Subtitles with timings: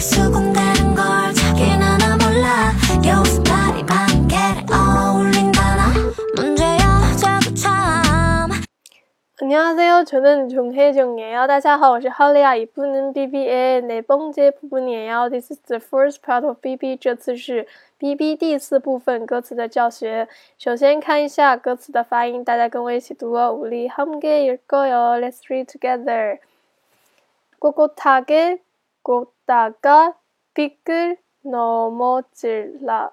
[0.00, 2.72] 수군대는 걸 자기는 아 몰라
[3.04, 5.92] 여기서 말이만 get 어울린다나
[6.36, 8.50] 문제야 자꾸 참
[9.40, 10.04] 안녕하세요.
[10.04, 11.46] 저는 종혜정이에요.
[11.46, 17.66] 大家好，我是 Holly 一部分 BBA 内崩节部分也要 This is the first part of BB，这次是
[17.98, 20.26] BB 第四部分歌词的教学。
[20.58, 23.52] 首先看一下歌词的发音，大家跟我一起读哦。
[23.52, 26.38] 우리함께읽어요 Let's read together.
[27.58, 28.58] 꼿꼿하게
[29.02, 30.18] 걷다가
[30.54, 33.12] 삐끌 넘어질라.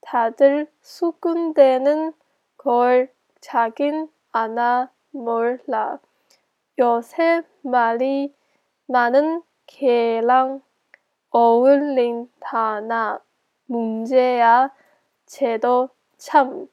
[0.00, 2.12] 다들 수군대는
[2.56, 5.98] 걸 자긴 아나 몰라.
[6.78, 8.34] 요새 말이
[8.86, 10.62] 많은 개랑
[11.30, 13.20] 어울린다나
[13.66, 14.72] 문제야
[15.26, 16.68] 제도 참.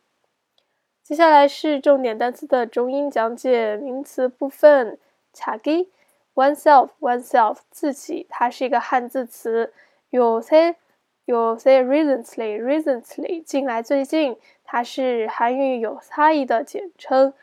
[1.03, 4.97] 接下来是重点单词的中英讲解，名词部分。
[5.33, 5.91] 자기
[6.40, 9.72] oneself oneself 自己，它是一个汉字词。
[10.10, 10.76] 有些
[11.24, 17.34] 有些 recently recently 近来最近，它是韩语有差异的简称。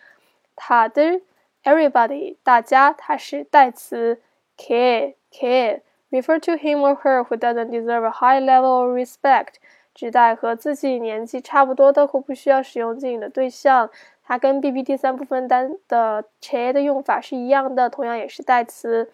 [0.55, 1.21] 他的
[1.63, 4.21] everybody 大家，它是代词。
[4.59, 9.57] care care refer to him or her who doesn't deserve a high level of respect，
[9.93, 13.91] 指代和自己年纪差不多的或不需要使用敬语的对象。
[14.27, 19.09] 它跟 B B 第三部分单的 che 的用法是一样的，同样也是代词。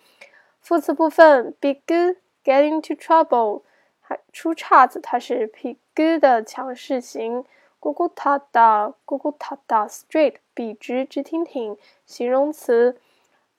[0.59, 3.61] 副词部分 be good get into trouble，
[4.01, 7.45] 还出岔子，它是 be good 的强势型。
[7.79, 11.77] 咕咕哒哒，咕咕哒哒，straight 笔直直挺挺。
[12.07, 12.99] 形容词，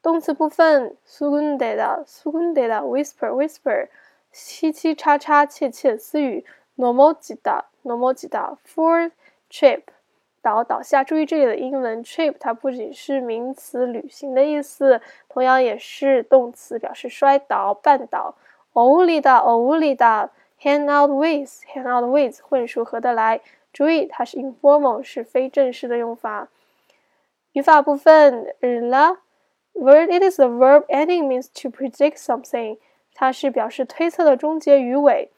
[0.03, 2.53] 动词部分 s u g u n d e d a s u g u n
[2.53, 3.89] d e d a w h i s p e r whisper，
[4.33, 6.45] 七七叉叉，窃窃私语。
[6.77, 9.13] normal 几的，normal 几的，four
[9.49, 9.83] trip。
[10.45, 18.35] 倒倒下，注意这里的英文 trip，它不仅是名词旅行的意思，同样也是动词表示摔倒、绊倒。
[18.75, 23.41] 偶无力的，偶无力的，hand out with，hand out with，混熟合得来。
[23.73, 26.49] 注意它是 informal，是非正式的用法。
[27.53, 29.17] 语法部分，日，la
[29.73, 32.77] word it is a verb，any means to predict something。
[33.15, 35.31] 它是表示推测的终结语尾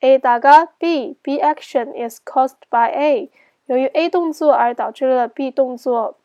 [0.00, 3.30] ，a 大嘎，BB action is caused by a。
[3.70, 6.16] 由于 a 动作而导致了 b 动作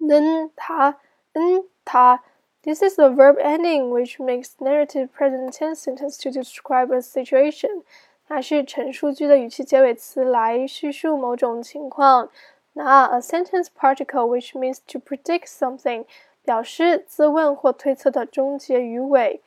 [0.00, 0.98] then 它
[1.34, 2.20] 嗯它
[2.64, 7.84] this is a verb ending which makes narrative present tense sentence to describe a situation
[8.26, 12.28] 它是陈述句的语气结尾词来叙述某种情况
[12.72, 16.04] 那 a sentence particle which means to predict something
[16.42, 19.40] 表示自问或推测的终结语尾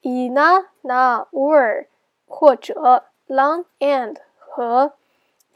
[0.00, 1.86] 以呢那 were
[2.26, 4.94] 或者 long and 和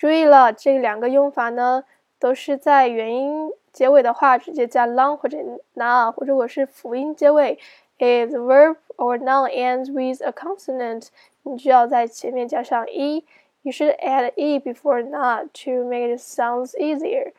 [0.01, 1.83] 注意了，这两个用法呢，
[2.19, 5.37] 都是在元音结尾的话，直接加 long 或者
[5.75, 7.57] na，或者我是辅音结尾，
[7.97, 11.07] if the verb or noun ends with a consonant，
[11.43, 17.33] 你就要在前面加上 e。You should add e before na to make it sounds easier。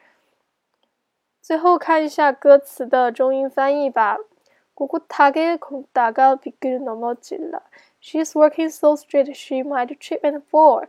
[1.41, 4.19] 最后看一下歌词的中英翻译吧。
[4.75, 7.63] 꿋꿋하게걷다가비길넘어질 라。
[8.03, 10.87] She's working so straight she might trip and fall。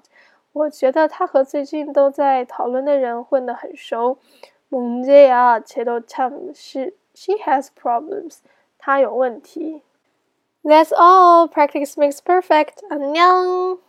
[0.54, 4.18] 我觉得她和最近都在讨论的人混得很熟。
[4.72, 8.40] 문제야쟤도참시 She has problems。
[8.78, 9.84] 他有问题。
[10.64, 11.48] That's all.
[11.50, 12.84] Practice makes perfect.
[12.90, 13.80] 안녕.